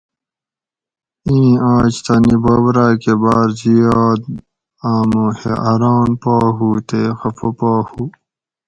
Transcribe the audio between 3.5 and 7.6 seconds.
زیاد آمو حیران پا ہُو تے خفہ